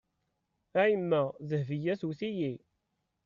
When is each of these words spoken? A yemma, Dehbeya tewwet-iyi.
A 0.81 0.83
yemma, 0.91 1.21
Dehbeya 1.49 1.93
tewwet-iyi. 1.99 2.53